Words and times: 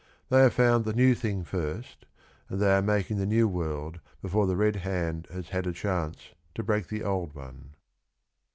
They 0.29 0.41
have 0.41 0.55
found 0.55 0.83
the 0.83 0.93
new 0.95 1.13
thing 1.13 1.43
first, 1.43 2.07
and 2.49 2.59
they 2.59 2.73
are 2.73 2.81
making 2.81 3.17
the 3.17 3.25
new 3.27 3.47
world 3.47 3.99
before 4.19 4.47
the 4.47 4.55
Red 4.55 4.77
Hand 4.77 5.27
has 5.31 5.49
had 5.49 5.67
a 5.67 5.73
chance 5.73 6.33
to 6.55 6.63
break 6.63 6.87
the 6.87 7.03
old 7.03 7.35
one. 7.35 7.75